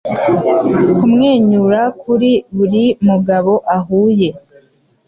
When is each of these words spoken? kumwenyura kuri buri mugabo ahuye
kumwenyura 0.97 1.81
kuri 2.01 2.31
buri 2.55 2.85
mugabo 3.07 3.53
ahuye 3.77 4.29